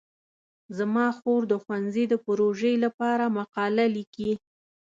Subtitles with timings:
[0.77, 4.31] زما خور د ښوونځي د پروژې لپاره مقاله لیکي.